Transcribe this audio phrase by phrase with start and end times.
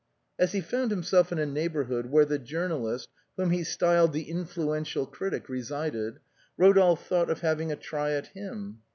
[0.39, 3.07] As he found himself in a neighborhood where the jour nalist,
[3.37, 6.17] whom he styled the influential critic, resided
[6.59, 8.79] Eo dolphe thought of having a try at him.